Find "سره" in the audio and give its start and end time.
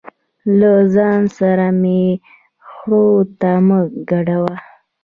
1.37-1.67